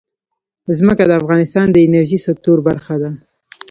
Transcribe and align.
ځمکه 0.77 1.03
د 1.07 1.11
افغانستان 1.21 1.67
د 1.71 1.77
انرژۍ 1.85 2.19
سکتور 2.27 2.57
برخه 2.67 2.95
ده. 3.01 3.09